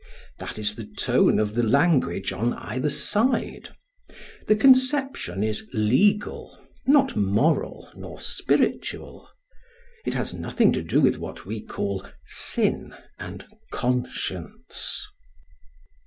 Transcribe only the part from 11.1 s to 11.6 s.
what